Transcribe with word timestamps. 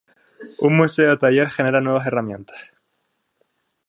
Un 0.67 0.77
museo 0.77 1.15
taller 1.19 1.51
genera 1.51 1.79
nuevas 1.79 2.07
herramientas. 2.07 2.71